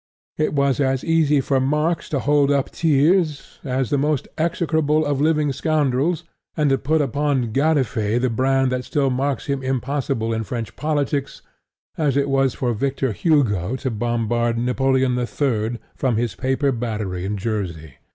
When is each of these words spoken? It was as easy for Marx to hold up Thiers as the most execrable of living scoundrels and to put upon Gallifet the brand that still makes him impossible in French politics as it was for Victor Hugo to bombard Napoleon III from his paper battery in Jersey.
It 0.39 0.53
was 0.53 0.79
as 0.79 1.03
easy 1.05 1.41
for 1.41 1.59
Marx 1.59 2.09
to 2.09 2.17
hold 2.17 2.49
up 2.49 2.69
Thiers 2.69 3.59
as 3.63 3.91
the 3.91 3.99
most 3.99 4.27
execrable 4.35 5.05
of 5.05 5.21
living 5.21 5.53
scoundrels 5.53 6.23
and 6.57 6.71
to 6.71 6.79
put 6.79 7.01
upon 7.01 7.53
Gallifet 7.53 8.19
the 8.19 8.29
brand 8.31 8.71
that 8.71 8.83
still 8.83 9.11
makes 9.11 9.45
him 9.45 9.61
impossible 9.61 10.33
in 10.33 10.43
French 10.43 10.75
politics 10.75 11.43
as 11.99 12.17
it 12.17 12.29
was 12.29 12.55
for 12.55 12.73
Victor 12.73 13.11
Hugo 13.11 13.75
to 13.75 13.91
bombard 13.91 14.57
Napoleon 14.57 15.15
III 15.19 15.77
from 15.95 16.15
his 16.17 16.33
paper 16.33 16.71
battery 16.71 17.23
in 17.23 17.37
Jersey. 17.37 17.97